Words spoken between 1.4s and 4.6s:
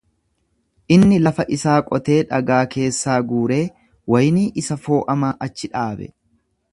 isaa qotee dhagaa keessaa guuree waynii